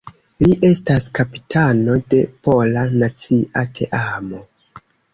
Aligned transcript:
Li 0.45 0.53
estas 0.69 1.05
kapitano 1.19 1.99
de 2.15 2.23
pola 2.49 2.89
nacia 3.05 3.67
teamo. 3.79 4.47